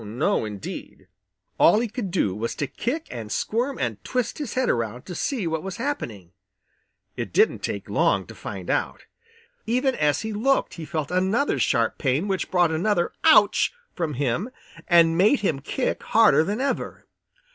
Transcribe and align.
No, 0.03 0.45
indeed! 0.45 1.07
All 1.59 1.79
he 1.79 1.87
could 1.87 2.09
do 2.09 2.33
was 2.33 2.55
to 2.55 2.65
kick 2.65 3.07
and 3.11 3.31
squirm 3.31 3.77
and 3.77 4.03
twist 4.03 4.39
his 4.39 4.55
head 4.55 4.67
around 4.67 5.05
to 5.05 5.13
see 5.13 5.45
what 5.45 5.61
was 5.61 5.77
happening. 5.77 6.31
It 7.15 7.31
didn't 7.31 7.59
take 7.59 7.87
long 7.87 8.25
to 8.25 8.33
find 8.33 8.71
out. 8.71 9.03
Even 9.67 9.93
as 9.93 10.21
he 10.21 10.33
looked, 10.33 10.73
he 10.73 10.85
felt 10.85 11.11
another 11.11 11.59
sharp 11.59 11.99
pain 11.99 12.27
which 12.27 12.49
brought 12.49 12.71
another 12.71 13.11
"Ouch!" 13.23 13.71
from 13.93 14.15
him 14.15 14.49
and 14.87 15.19
made 15.19 15.41
him 15.41 15.59
kick 15.59 16.01
harder 16.01 16.43
than 16.43 16.59
ever. 16.59 17.05